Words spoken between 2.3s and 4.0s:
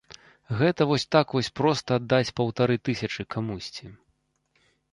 паўтары тысячы камусьці.